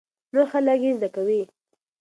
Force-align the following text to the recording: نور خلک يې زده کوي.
نور 0.33 0.45
خلک 0.51 0.79
يې 0.85 0.91
زده 0.97 1.09
کوي. 1.15 1.41